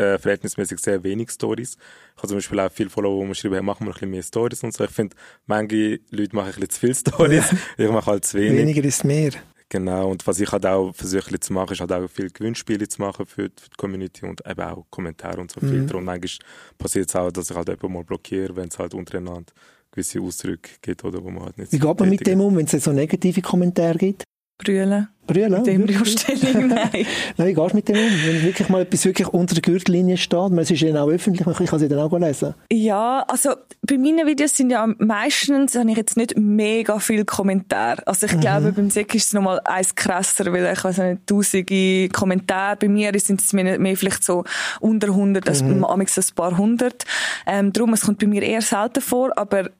[0.00, 1.76] äh, verhältnismäßig sehr wenig Stories.
[2.16, 4.10] Ich habe zum Beispiel auch viele Follower, die mir schreiben, hey, mach mal ein bisschen
[4.10, 4.84] mehr Stories und so.
[4.84, 7.50] Ich finde, manche Leute machen ein bisschen zu viele Stories.
[7.50, 7.58] Ja.
[7.86, 8.58] Ich mache halt zu wenig.
[8.58, 9.32] Weniger ist mehr.
[9.68, 13.00] Genau, und was ich halt auch versuche zu machen, ist halt auch viel Gewinnspiele zu
[13.00, 15.68] machen für die, für die Community und eben auch Kommentare und so mhm.
[15.68, 15.98] Filter.
[15.98, 19.52] Und manchmal passiert es auch, dass ich halt jemanden mal blockiere, wenn es halt untereinander
[19.90, 22.66] gewisse Ausdrücke gibt, oder, wo man halt nicht Wie geht man mit dem um, wenn
[22.66, 24.24] es so negative Kommentare gibt?
[24.62, 25.08] Brüllen.
[25.26, 25.64] Brüllen?
[25.64, 27.06] Die Embryostellung, nein.
[27.36, 28.12] nein, wie gehst du mit dem um?
[28.26, 31.54] Wenn wirklich mal etwas wirklich unter der Gürtellinie steht, man ist ja auch öffentlich, man
[31.54, 32.54] kann sie dann auch lesen.
[32.70, 38.06] Ja, also bei meinen Videos sind ja meistens, habe ich jetzt nicht mega viel Kommentare.
[38.06, 38.40] Also ich mhm.
[38.40, 42.76] glaube, beim Sek ist es nochmal eins krasser, weil ich weiß nicht, tausende Kommentare.
[42.76, 44.44] Bei mir sind es mehr, mehr vielleicht so
[44.80, 45.84] unter 100, also mhm.
[45.84, 47.04] ein paar hundert.
[47.46, 49.70] Ähm, darum, es kommt bei mir eher selten vor, aber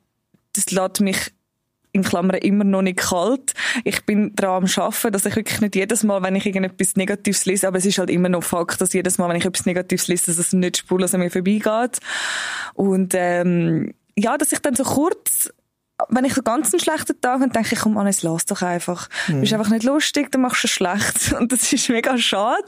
[0.55, 1.33] das lässt mich
[1.93, 3.55] in Klammern immer noch nicht kalt.
[3.85, 7.47] Ich bin dran am Arbeiten, dass ich wirklich nicht jedes Mal, wenn ich irgendetwas Negatives
[7.47, 10.09] lese, aber es ist halt immer noch Fakt, dass jedes Mal, wenn ich etwas Negatives
[10.09, 11.99] lese, dass es nicht spurlos an mir vorbeigeht.
[12.75, 15.51] Und ähm, ja, dass ich dann so kurz
[16.09, 19.09] wenn ich so ganz einen schlechten Tag habe, denke ich, komm, Hannes, lass doch einfach.
[19.29, 19.35] Mhm.
[19.35, 21.33] Du bist einfach nicht lustig, dann machst du schlecht.
[21.39, 22.65] Und das ist mega schade.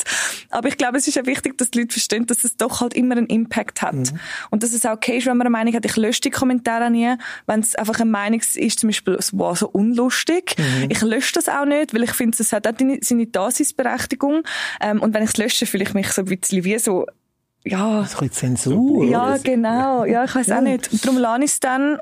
[0.51, 2.95] Aber ich glaube, es ist ja wichtig, dass die Leute verstehen, dass es doch halt
[2.95, 3.95] immer einen Impact hat.
[3.95, 4.21] Mhm.
[4.51, 6.90] Und dass es auch okay ist, wenn man eine Meinung hat, ich lösche die Kommentare
[6.90, 7.14] nie.
[7.47, 10.55] Wenn es einfach eine Meinung ist, zum Beispiel, wow, so unlustig.
[10.59, 10.90] Mhm.
[10.90, 14.42] Ich lösche das auch nicht, weil ich finde, es hat auch seine Daseinsberechtigung.
[14.81, 17.07] Ähm, und wenn ich es lösche, fühle ich mich so ein bisschen wie so,
[17.64, 18.01] ja.
[18.01, 19.05] ein bisschen Zensur.
[19.05, 20.05] Ja, genau.
[20.05, 20.59] Ja, ich weiß ja.
[20.59, 20.92] auch nicht.
[20.92, 21.99] Und darum lerne ich es dann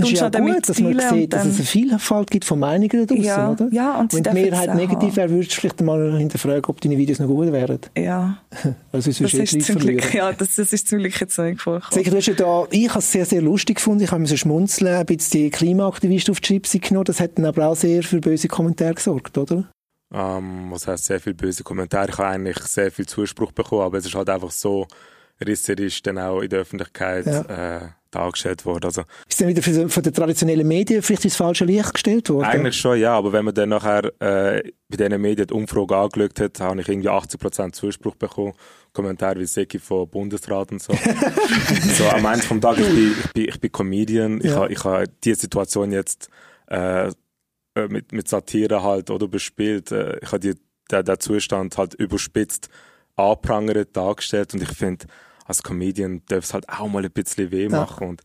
[0.00, 3.04] das ist ja gut, dass man sieht, dass es eine Vielfalt gibt von Meinungen da
[3.04, 3.68] draussen, ja, oder?
[3.70, 7.18] Ja, und Wenn die Mehrheit negativ wäre, würdest du vielleicht mal hinterfragen, ob deine Videos
[7.18, 7.80] noch gut wären.
[7.96, 8.38] Ja.
[8.92, 12.04] Also, das ist zum Glück, ja, das, das ist zum Glück jetzt noch nicht vorgekommen.
[12.04, 14.36] du hast ja da, ich habe es sehr, sehr lustig gefunden, ich habe mir so
[14.36, 18.02] schmunzeln, ein bisschen die Klimaaktivisten auf die Chips genommen, das hat dann aber auch sehr
[18.02, 19.70] für böse Kommentare gesorgt, oder?
[20.12, 22.08] Um, ähm, was heißt sehr viele böse Kommentare?
[22.10, 24.88] Ich habe eigentlich sehr viel Zuspruch bekommen, aber es ist halt einfach so
[25.44, 27.42] risserisch dann auch in der Öffentlichkeit ja.
[27.42, 28.84] äh, dargestellt worden.
[28.84, 32.46] Also, ist dann wieder von den traditionellen Medien vielleicht ins falsche Licht gestellt worden?
[32.46, 33.16] Eigentlich schon, ja.
[33.16, 36.88] Aber wenn man dann nachher äh, bei diesen Medien die Umfrage angeschaut hat, habe ich
[36.88, 38.54] irgendwie 80% Zuspruch bekommen.
[38.92, 40.92] Kommentar wie Seki von Bundesrat und so.
[41.96, 44.40] so am Ende vom Tag, ich bin, ich bin, ich bin Comedian.
[44.40, 44.50] Ja.
[44.50, 46.28] Ich habe ich ha diese Situation jetzt
[46.68, 49.92] äh, äh, mit, mit Satire halt oder bespielt.
[49.92, 50.58] Äh, ich habe den,
[50.90, 52.68] den Zustand halt überspitzt
[53.16, 55.06] anprangert dargestellt und ich finde,
[55.50, 58.04] als Comedian darf es halt auch mal ein bisschen weh machen.
[58.04, 58.08] Ja.
[58.10, 58.22] Und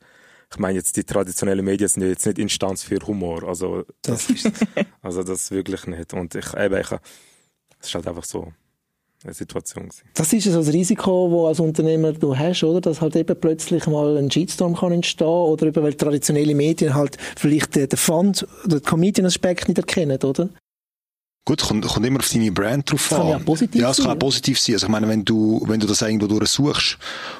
[0.52, 3.44] ich meine, jetzt die traditionellen Medien sind ja jetzt nicht Instanz für Humor.
[3.44, 4.52] Also das, das
[5.02, 6.14] also das wirklich nicht.
[6.14, 6.92] Und ich, eben, ich,
[7.80, 8.54] es ist halt einfach so
[9.24, 10.04] eine Situation gewesen.
[10.14, 12.80] Das ist so das Risiko, das als Unternehmer du hast, oder?
[12.80, 17.18] Dass halt eben plötzlich mal ein Shitstorm kann entstehen oder eben, weil traditionelle Medien halt
[17.36, 20.50] vielleicht den Fund oder den Comedian-Aspekt nicht erkennen, oder?
[21.46, 23.20] Gut, kommt, kommt immer auf deine Brand drauf an.
[23.20, 24.76] Kann ja positiv Ja, es kann auch positiv sein.
[24.76, 26.98] Also ich meine, wenn du, wenn du das irgendwo durchsuchst,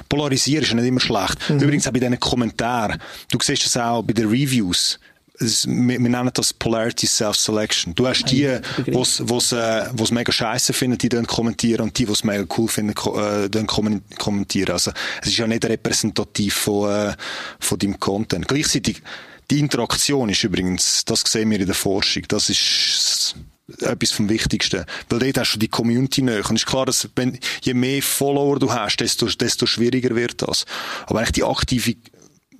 [0.08, 1.50] polarisieren ist ja nicht immer schlecht.
[1.50, 1.58] Mhm.
[1.58, 3.02] Übrigens auch bei diesen Kommentaren.
[3.32, 5.00] Du siehst das auch bei den Reviews.
[5.40, 7.96] Das, wir, wir, nennen das Polarity Self-Selection.
[7.96, 12.12] Du hast die, die es äh, mega scheiße finden, die dann kommentieren und die, die
[12.12, 14.70] es mega cool finden, äh, dann kommentieren.
[14.70, 17.14] Also es ist ja nicht repräsentativ von, äh,
[17.58, 18.46] von deinem Content.
[18.46, 19.02] Gleichzeitig,
[19.50, 23.34] die Interaktion ist übrigens, das sehen wir in der Forschung, das ist
[23.80, 24.84] etwas vom Wichtigsten.
[25.08, 26.48] Weil dort hast du die Community näher.
[26.48, 30.42] Und es ist klar, dass wenn, je mehr Follower du hast, desto, desto schwieriger wird
[30.42, 30.64] das.
[31.06, 31.96] Aber eigentlich die aktive,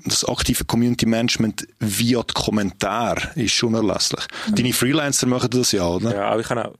[0.04, 4.24] das aktive Community Management via die Kommentare ist schon unerlässlich.
[4.48, 4.54] Mhm.
[4.54, 6.14] Deine Freelancer machen das ja, oder?
[6.14, 6.74] Ja, aber ich kann auch,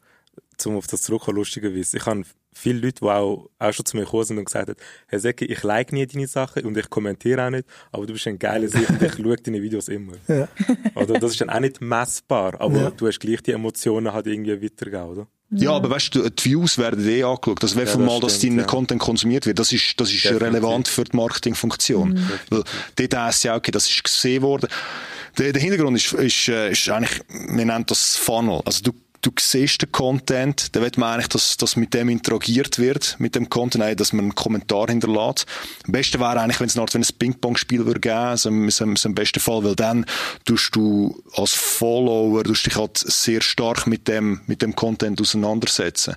[0.56, 2.24] zum auf das zurückkommen, lustigerweise, ich habe
[2.56, 5.44] viele Leute, die auch, auch schon zu mir gekommen sind und gesagt haben, Herr Säcke,
[5.44, 8.68] ich like nie deine Sachen und ich kommentiere auch nicht, aber du bist ein geiler
[8.68, 10.14] Sicht und ich schaue deine Videos immer.
[10.28, 10.48] Ja.
[10.94, 12.90] Oder das ist dann auch nicht messbar, aber ja.
[12.90, 15.26] du hast gleich die Emotionen halt irgendwie weitergegeben, oder?
[15.50, 17.62] Ja, aber weißt du, die Views werden eh angeschaut.
[17.62, 18.64] Das wäre ja, mal, dass dein ja.
[18.64, 19.58] Content konsumiert wird.
[19.58, 22.10] Das ist, das ist relevant für die Marketingfunktion.
[22.10, 22.30] Mhm.
[22.50, 22.64] Weil
[22.96, 24.68] dort heisst ja, okay, das ist gesehen worden.
[25.38, 28.60] Der, der Hintergrund ist, ist, äh, ist eigentlich, wir nennen das Funnel.
[28.64, 28.92] Also du
[29.26, 33.34] du siehst den Content, dann will man eigentlich, dass, dass mit dem interagiert wird, mit
[33.34, 35.46] dem Content, dass man einen Kommentar hinterlässt.
[35.86, 38.94] Am besten wäre eigentlich, wenn es eine Art, wenn ein Ping-Pong-Spiel würde geben, so, so,
[38.94, 40.06] so im besten Fall, weil dann
[40.44, 46.14] tust du als Follower, tust dich halt sehr stark mit dem, mit dem Content auseinandersetzen.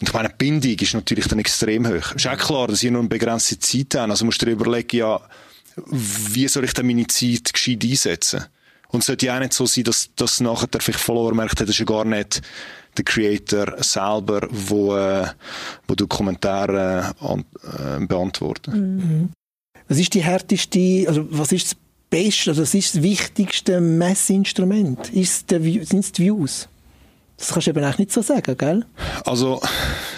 [0.00, 2.12] Und ich meine, die Bindung ist natürlich dann extrem hoch.
[2.12, 4.10] Ist auch klar, dass ich nur eine begrenzte Zeit habe.
[4.10, 5.20] Also musst du dir überlegen, ja,
[5.76, 8.44] wie soll ich denn meine Zeit gescheit einsetzen?
[8.88, 11.68] Und es sollte ja auch nicht so sein, dass, dass nachher vielleicht Follower merkt, das
[11.68, 12.42] ist ja gar nicht
[12.96, 15.26] der Creator selber, wo, äh,
[15.86, 18.74] wo du Kommentare äh, beantwortet.
[18.74, 19.30] Mhm.
[19.88, 21.76] Was ist die härteste, also was ist das
[22.10, 25.06] beste, also was ist das wichtigste Messinstrument?
[25.06, 26.68] Sind es die Views?
[27.38, 28.86] Das kannst du eben eigentlich nicht so sagen, gell?
[29.24, 29.60] Also,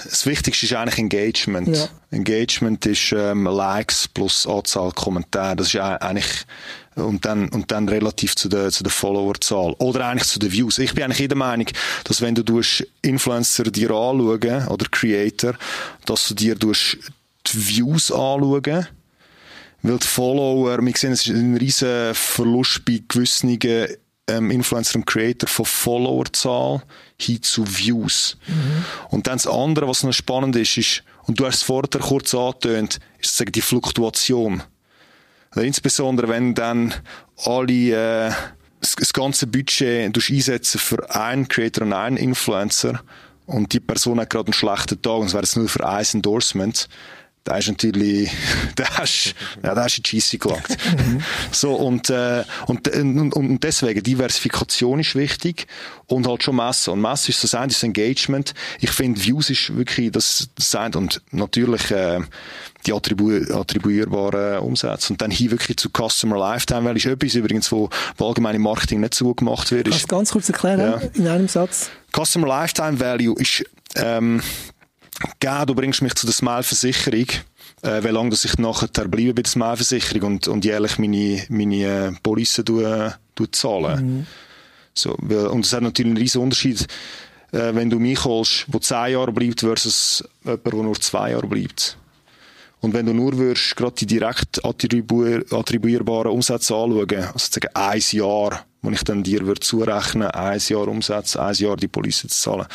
[0.05, 1.77] das Wichtigste ist eigentlich Engagement.
[1.77, 1.89] Ja.
[2.13, 5.57] Engagement ist ähm, Likes plus Anzahl Kommentare.
[5.57, 6.47] Das ist eigentlich
[6.95, 9.75] und dann, und dann relativ zu der, zu der Followerzahl.
[9.79, 10.79] Oder eigentlich zu den Views.
[10.79, 11.67] Ich bin eigentlich jeder Meinung,
[12.05, 15.55] dass wenn du durch Influencer dir anschauen, oder Creator,
[16.07, 16.99] dass du dir durch
[17.47, 18.87] die Views anschauen,
[19.83, 23.59] weil die Follower, wir sehen, es ist ein riesen Verlust bei gewissen
[24.29, 26.83] ähm, Influencer und Creator von Followerzahl
[27.19, 28.37] hin zu Views.
[28.47, 28.85] Mhm.
[29.11, 32.35] Und dann das andere, was noch spannend ist, ist, und du hast es vorher kurz
[32.35, 34.63] angetönt, ist sozusagen die Fluktuation.
[35.51, 36.95] Also insbesondere wenn dann
[37.45, 38.33] alle äh,
[38.81, 43.03] das, ganze Budget einsetzen für einen Creator und einen Influencer
[43.47, 46.07] und die Person hat gerade einen schlechten Tag und es wäre jetzt nur für ein
[46.13, 46.89] Endorsement,
[47.45, 48.31] da ist natürlich,
[48.77, 50.77] da hast, ja, da hast du die Scheisse gelagt.
[51.51, 55.67] so, und, äh, und, und, und deswegen, Diversifikation ist wichtig
[56.07, 56.91] und halt schon Masse.
[56.93, 58.55] Und Masse ist das eine, das Engagement.
[58.81, 62.21] Ich finde, Views ist wirklich das, das eine und natürlich, äh,
[62.87, 65.13] die attribu attribuierbaren Umsätze.
[65.13, 68.63] Und dann hier wirklich zu Customer Lifetime weil ist etwas übrigens, wo, wo allgemein im
[68.63, 69.89] Marketing nicht so gemacht wird.
[69.89, 71.01] Kannst du ganz kurz erklären, ja.
[71.15, 71.91] in einem Satz?
[72.17, 73.65] Customer Lifetime Value ist,
[73.97, 74.41] ähm,
[75.41, 77.27] Gell, du bringst mich zu der Smile-Versicherung,
[77.83, 81.85] äh, wie lange dass ich nachher bleibe bei der Smile-Versicherung und, und jährlich meine, meine
[81.85, 84.19] äh, Police du, äh, du zahlen.
[84.19, 84.27] Mhm.
[84.95, 86.87] So, und es hat natürlich einen riesen Unterschied,
[87.53, 91.47] äh, wenn du mich holst, der zehn Jahre bleibt, versus jemand, der nur zwei Jahre
[91.47, 91.97] bleibt.
[92.81, 98.65] Und wenn du nur würdest, gerade die direkt attribuierbaren Umsätze anschauen, also sozusagen ein Jahr,
[98.83, 102.67] wo ich dann dir würde zurechnen, ein Jahr Umsatz, ein Jahr die Police zu zahlen,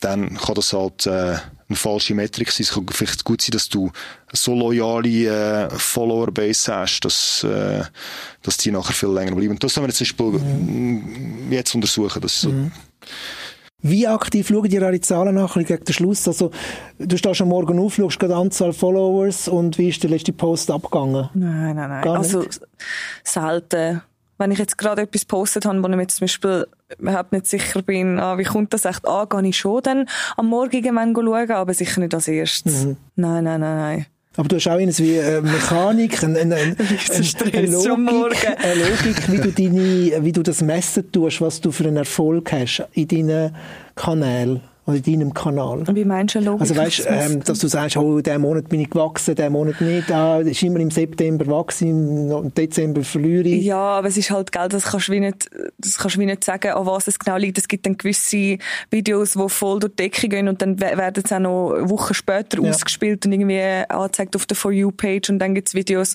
[0.00, 1.36] dann kann das halt äh,
[1.68, 2.64] eine falsche Metrik sein.
[2.64, 3.90] Es kann vielleicht gut sein, dass du
[4.32, 5.08] so loyale
[5.66, 7.82] äh, Follower-Base hast, dass, äh,
[8.42, 9.50] dass die nachher viel länger bleiben.
[9.50, 11.52] Und das haben wir jetzt zum Beispiel mhm.
[11.52, 12.22] jetzt untersuchen.
[12.22, 12.50] Das so.
[12.50, 12.70] Mhm.
[13.80, 16.26] Wie aktiv schauen die eure Zahlen nach gegen den Schluss?
[16.26, 16.50] Also,
[16.98, 20.70] du stehst am Morgen auf, schaust die Anzahl Followers und wie ist der letzte Post
[20.70, 21.28] abgegangen?
[21.34, 22.08] Nein, nein, nein.
[22.08, 22.44] also,
[23.22, 24.02] selten
[24.38, 26.66] wenn ich jetzt gerade etwas postet habe, wo ich mir zum Beispiel
[26.98, 30.46] überhaupt nicht sicher bin, ah, wie kommt das echt an, gehe ich schon dann am
[30.46, 32.84] Morgen schauen, aber sicher nicht als erstes.
[32.84, 32.96] Mhm.
[33.16, 34.06] Nein, nein, nein, nein.
[34.36, 39.32] Aber du hast auch eines wie äh, Mechanik, eine, eine, eine, eine, Logik, eine Logik,
[39.32, 43.08] wie du, deine, wie du das messen tust, was du für einen Erfolg hast in
[43.08, 43.56] deinen
[43.96, 45.80] Kanälen oder in deinem Kanal.
[45.80, 46.62] Und wie meinst du Logik?
[46.62, 50.10] Also weißt, ähm, dass du sagst, oh, diesen Monat bin ich gewachsen, diesen Monat nicht,
[50.10, 53.64] ah, ist immer im September gewachsen, im Dezember verliere ich.
[53.64, 56.26] Ja, aber es ist halt, gell, das kannst du wie nicht, das kannst du wie
[56.26, 57.58] nicht sagen, an was es genau liegt.
[57.58, 58.56] Es gibt dann gewisse
[58.90, 62.62] Videos, die voll durch die Decke gehen und dann werden sie auch noch Wochen später
[62.62, 62.70] ja.
[62.70, 66.14] ausgespielt und irgendwie angezeigt auf der For You-Page und dann gibt es Videos,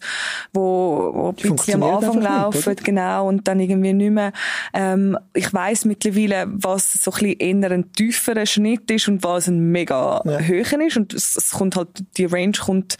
[0.51, 4.33] wo, wo ein bisschen am Anfang laufen, nicht, genau, und dann irgendwie nicht mehr.
[4.73, 9.47] Ähm, ich weiss mittlerweile, was so ein bisschen eher ein tieferer Schnitt ist und was
[9.47, 10.39] ein mega ja.
[10.39, 12.97] höher ist und es, es, kommt halt, die Range kommt,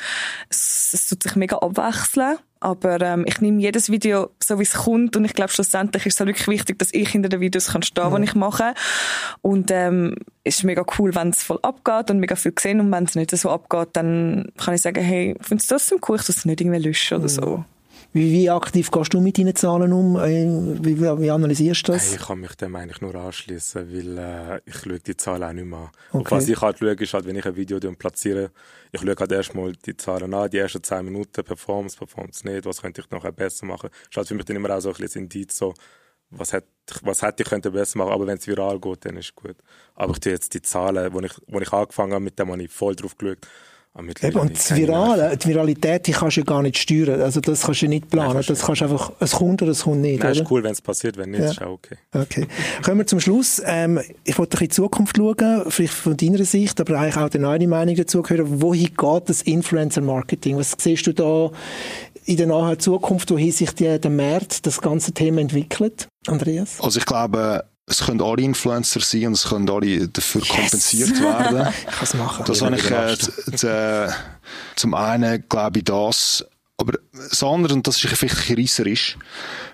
[0.50, 2.38] es, es tut sich mega abwechseln.
[2.60, 6.14] Aber ähm, ich nehme jedes Video so, wie es kommt und ich glaube, schlussendlich ist
[6.14, 8.20] es halt wirklich wichtig, dass ich hinter den Videos kann stehen kann, ja.
[8.20, 8.74] die ich mache.
[9.42, 12.90] Und ähm, es ist mega cool, wenn es voll abgeht und mega viel gesehen und
[12.90, 16.16] wenn es nicht so abgeht, dann kann ich sagen, hey, findest du das so cool,
[16.16, 17.66] ich das nicht irgendwie löschen oder so.
[18.14, 20.16] Wie, wie aktiv gehst du mit deinen Zahlen um?
[20.18, 20.46] Äh,
[20.86, 22.10] wie, wie analysierst du das?
[22.10, 25.52] Hey, ich kann mich dem eigentlich nur anschließen, weil äh, ich schaue die Zahlen auch
[25.52, 25.90] nicht mehr an.
[26.12, 26.18] Okay.
[26.18, 28.52] Und was ich halt schaue, ist halt, wenn ich ein Video platziere,
[28.92, 32.84] ich schaue halt erstmal die Zahlen an, die ersten zehn Minuten, Performance, Performance nicht, was
[32.84, 33.90] könnte ich noch besser machen.
[33.92, 35.74] Das ist halt für mich dann immer auch so ein bisschen Indiz, so,
[36.30, 36.68] was hätte,
[37.02, 39.56] was hätte ich könnte besser machen, aber wenn es viral geht, dann ist es gut.
[39.96, 42.62] Aber ich tue jetzt die Zahlen, wo ich, wo ich angefangen habe, mit dem habe
[42.62, 43.40] ich voll drauf geschaut
[43.96, 47.22] Eben, und das Virale, die Viralität, die kannst du gar nicht steuern.
[47.22, 48.34] Also das kannst du nicht planen.
[48.34, 50.24] Nein, das kannst du einfach, es kommt oder es kommt nicht.
[50.24, 51.52] Nein, ist cool, wenn es passiert, wenn nicht, ja.
[51.52, 51.98] ist auch okay.
[52.12, 52.48] Okay.
[52.82, 53.62] Kommen wir zum Schluss.
[53.64, 57.68] Ähm, ich wollte in die Zukunft schauen, vielleicht von deiner Sicht, aber eigentlich auch deine
[57.68, 58.64] Meinung dazu hören.
[58.64, 60.58] Wohin geht das Influencer-Marketing?
[60.58, 61.52] Was siehst du da
[62.26, 66.08] in der nahen Zukunft, wohin sich die, der Markt, das ganze Thema entwickelt?
[66.26, 66.82] Andreas?
[66.82, 70.50] Also ich glaube, es können alle Influencer sein und es können alle dafür yes.
[70.50, 71.74] kompensiert werden.
[71.80, 72.46] ich kann es machen.
[72.46, 74.08] Das habe ich äh,
[74.76, 76.46] zum einen, glaube ich, das.
[76.78, 79.18] Aber das andere, und das ist vielleicht ein reisserisch,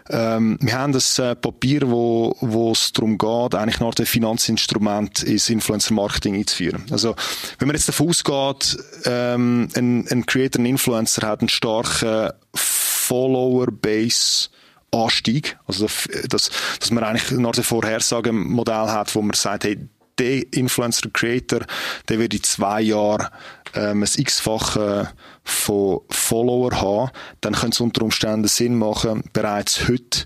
[0.10, 5.24] ähm, wir haben das äh, Papier, wo, wo es darum geht, eigentlich noch ein Finanzinstrument
[5.24, 6.84] ins Influencer-Marketing einzuführen.
[6.92, 7.16] Also,
[7.58, 14.50] wenn man jetzt davon ausgeht, ähm, ein, ein Creator, ein Influencer hat einen starken Follower-Base,
[14.92, 15.58] Anstieg.
[15.68, 15.88] Also,
[16.28, 16.50] dass,
[16.80, 19.78] dass man eigentlich noch ein Vorhersagemodell hat, wo man sagt, hey,
[20.18, 21.62] der Influencer-Creator,
[22.10, 23.28] der wird in zwei Jahren
[23.74, 25.12] ähm, ein x-fache
[25.44, 30.26] von Follower haben, dann könnte es unter Umständen Sinn machen, bereits heute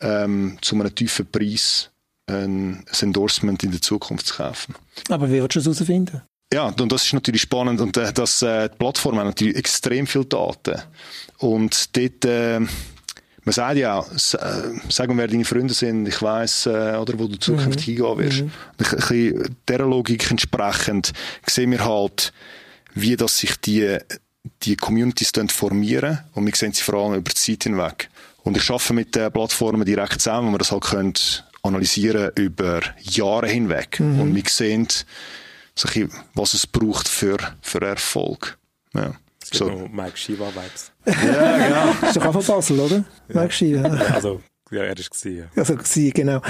[0.00, 1.90] ähm, zu einem tiefen Preis
[2.26, 4.74] ein, ein Endorsement in der Zukunft zu kaufen.
[5.08, 6.22] Aber wie willst du das herausfinden?
[6.52, 10.06] Ja, und das ist natürlich spannend und äh, das, äh, die Plattform hat natürlich extrem
[10.06, 10.82] viele Daten
[11.38, 12.60] und dort äh,
[13.44, 14.16] man sagt ja auch, äh,
[14.88, 18.06] sagen wer deine Freunde sind, ich weiss, äh, oder wo du zukünftig mhm.
[18.06, 18.42] hingehen wirst.
[18.42, 18.50] Mhm.
[18.78, 21.12] Ein bisschen dieser Logik entsprechend
[21.46, 22.32] sehen wir halt,
[22.94, 23.98] wie dass sich die,
[24.62, 28.08] die Communities formieren und wir sehen sie vor allem über die Zeit hinweg.
[28.44, 31.14] Und ich arbeite mit den Plattformen direkt zusammen, wo wir das halt können
[31.62, 34.00] analysieren über Jahre hinweg.
[34.00, 34.20] Mhm.
[34.20, 34.88] Und wir sehen,
[36.34, 38.58] was es braucht für, für Erfolg.
[38.94, 39.14] Ja.
[39.44, 39.88] So.
[39.90, 40.91] Mike Shiva Vibes.
[41.06, 42.06] Ja, genau.
[42.08, 43.04] ist doch auch von Basel, oder?
[43.28, 43.40] Ja.
[43.40, 43.88] Mike Shiva.
[44.14, 45.44] also, ja, er ist gewesen, ja.
[45.54, 46.40] Also gewesen, genau.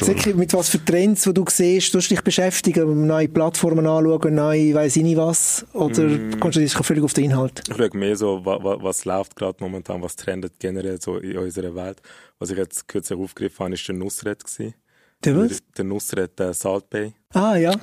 [0.00, 4.74] Sag, mit was für Trends, die du siehst, du dich beschäftigen, neue Plattformen anschauen, neue,
[4.74, 6.40] weiss ich nicht was, oder mm.
[6.40, 7.62] kommst du dich völlig auf den Inhalt?
[7.68, 11.74] Ich schaue mehr so, was, was läuft gerade momentan, was trendet generell so in unserer
[11.74, 12.02] Welt.
[12.40, 14.74] Was ich jetzt kürzlich aufgegriffen habe, ist der Nusret gewesen.
[15.24, 15.58] Der was?
[15.76, 17.12] Der Nusret äh, Salt Bay.
[17.32, 17.74] Ah, ja.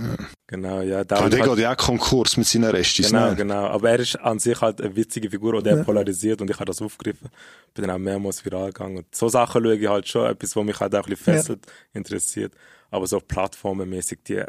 [0.47, 1.03] Genau, ja.
[1.03, 3.35] Da Aber der halt, geht ja auch Konkurs mit seinen Restis, Genau, ne?
[3.35, 3.65] genau.
[3.67, 5.83] Aber er ist an sich halt eine witzige Figur und er ja.
[5.83, 7.29] polarisiert und ich habe das aufgegriffen.
[7.73, 8.97] Bin dann auch mehrmals viral gegangen.
[8.97, 11.65] Und so Sachen schaue ich halt schon, etwas, was mich halt auch ein bisschen fesselt,
[11.65, 11.99] ja.
[11.99, 12.53] interessiert.
[12.89, 14.43] Aber so plattformenmäßig, die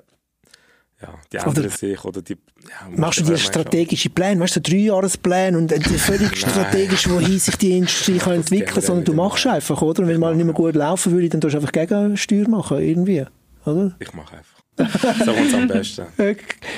[1.03, 4.71] ja, die ändern sich oder die, ja, Machst du dir strategische Pläne, weißt du, so
[4.71, 9.83] Dreijahrespläne und völlig strategisch, wohin sich die Industrie kann entwickeln kann, sondern du machst einfach,
[9.83, 10.03] oder?
[10.03, 13.27] Und wenn mal nicht mehr gut laufen würde, dann tust du einfach Gegensteuer machen, irgendwie,
[13.67, 13.95] oder?
[13.99, 14.56] Ich mache einfach.
[14.77, 16.07] So uns am besten.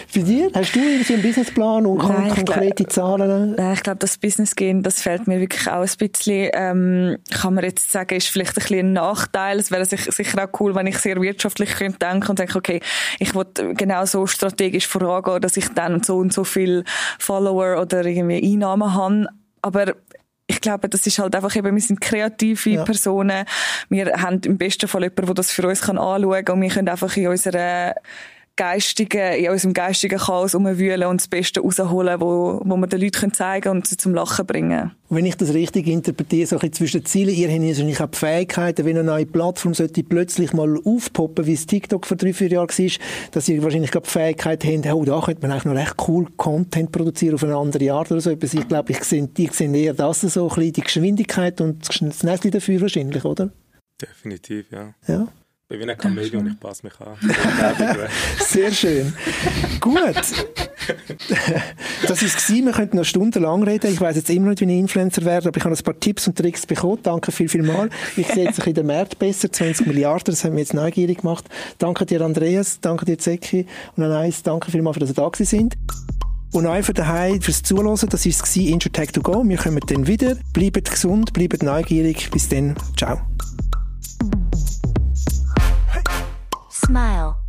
[0.09, 0.51] Für dir?
[0.55, 3.55] Hast du irgendwie einen Businessplan und Nein, konkrete glaub, Zahlen?
[3.57, 7.55] Nein, ich glaube, das Business gehen, das fällt mir wirklich auch ein bisschen, ähm, kann
[7.55, 9.59] man jetzt sagen, ist vielleicht ein bisschen ein Nachteil.
[9.59, 12.81] Es wäre sicher auch cool, wenn ich sehr wirtschaftlich könnte denken und denke, okay,
[13.19, 16.85] ich will genau so strategisch vorangehen, dass ich dann so und so viel
[17.19, 19.27] Follower oder irgendwie Einnahmen habe.
[19.61, 19.95] Aber
[20.59, 22.85] ich glaube, das ist halt einfach eben, wir sind kreative ja.
[22.85, 23.44] Personen.
[23.88, 26.88] Wir haben im besten Fall jemanden, der das für uns anschauen kann und wir können
[26.88, 27.94] einfach in unserer
[28.59, 33.33] geistigen, in unserem geistigen Chaos umwühlen und das Beste rausholen, wo, wo wir den Leuten
[33.33, 34.90] zeigen können und sie zum Lachen bringen.
[35.09, 38.11] wenn ich das richtig interpretiere, so ein bisschen zwischen den Zielen, ihr habt wahrscheinlich auch
[38.11, 42.33] die Fähigkeiten, wenn eine neue Plattform sollte plötzlich mal aufpoppen, wie es TikTok vor drei,
[42.33, 45.75] vier Jahren war, dass ihr wahrscheinlich die Fähigkeit habt, oh, da könnte man eigentlich noch
[45.75, 48.33] recht cool Content produzieren auf eine andere Art oder so.
[48.33, 52.23] Ich glaube, ich sehe, die sehen eher das so ein bisschen, die Geschwindigkeit und das
[52.25, 53.51] Näschen dafür wahrscheinlich, oder?
[54.03, 54.94] Definitiv, ja.
[55.07, 55.29] Ja.
[55.71, 57.19] Ich bin ein Chamäleon, ich passe mich an.
[58.39, 59.13] Sehr schön.
[59.81, 60.03] Gut.
[62.07, 62.49] Das war es.
[62.49, 63.93] Wir könnten noch stundenlang reden.
[63.93, 66.27] Ich weiß jetzt immer nicht, wie ich Influencer werde, aber ich habe ein paar Tipps
[66.27, 67.01] und Tricks bekommen.
[67.03, 67.91] Danke viel, viel mal.
[68.17, 69.53] Ich sehe jetzt in den Markt besser.
[69.53, 71.45] 20 Milliarden, das haben wir jetzt neugierig gemacht.
[71.77, 72.81] Danke dir, Andreas.
[72.81, 73.67] Danke dir, Zeki.
[73.95, 75.77] Und an eins, danke vielmals, für dass ihr da sind.
[76.51, 79.47] Und einfach daheim fürs Zuhören, das war es, Intertech to go.
[79.47, 80.39] Wir kommen dann wieder.
[80.55, 82.31] Bleibt gesund, bleibt neugierig.
[82.31, 82.75] Bis dann.
[82.97, 83.21] Ciao.
[86.88, 87.48] Smile.